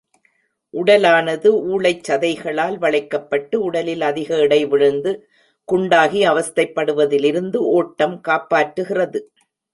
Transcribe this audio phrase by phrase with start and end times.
[0.73, 5.11] உடலானது ஊளைச்சதைகளால் வளைக்கப்பட்டு உடலில் அதிக எடை விழுந்து,
[5.69, 9.21] குண்டாகி, அவஸ்தைப்படுவதிலிருந்து ஒட்டம் காப்பாற்றுகிறது.